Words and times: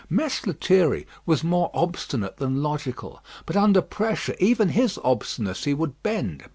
Mess 0.09 0.47
Lethierry 0.47 1.05
was 1.27 1.43
more 1.43 1.69
obstinate 1.75 2.37
than 2.37 2.63
logical; 2.63 3.23
but 3.45 3.55
under 3.55 3.83
pressure 3.83 4.33
even 4.39 4.69
his 4.69 4.97
obstinacy 5.03 5.75
would 5.75 6.01
bend. 6.01 6.43